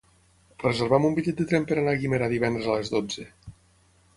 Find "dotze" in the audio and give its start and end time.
2.95-3.31